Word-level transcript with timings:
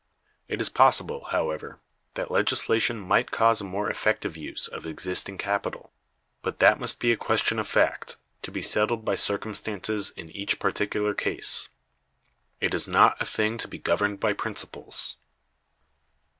It 0.47 0.59
is 0.61 0.67
possible, 0.67 1.25
however, 1.25 1.77
that 2.15 2.31
legislation 2.31 2.99
might 2.99 3.29
cause 3.29 3.61
a 3.61 3.65
more 3.65 3.87
effective 3.87 4.35
use 4.35 4.67
of 4.67 4.87
existing 4.87 5.37
capital; 5.37 5.93
but 6.41 6.57
that 6.57 6.79
must 6.79 6.99
be 6.99 7.11
a 7.11 7.15
question 7.15 7.59
of 7.59 7.67
fact, 7.67 8.17
to 8.41 8.49
be 8.49 8.63
settled 8.63 9.05
by 9.05 9.13
circumstances 9.13 10.09
in 10.17 10.31
each 10.35 10.57
particular 10.57 11.13
case. 11.13 11.69
It 12.59 12.73
is 12.73 12.87
not 12.87 13.21
a 13.21 13.25
thing 13.25 13.59
to 13.59 13.67
be 13.67 13.77
governed 13.77 14.19
by 14.19 14.33
principles. 14.33 15.17